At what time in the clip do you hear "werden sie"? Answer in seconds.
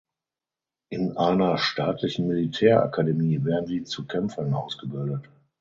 3.45-3.83